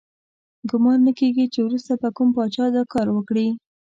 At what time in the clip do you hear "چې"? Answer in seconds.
1.53-1.59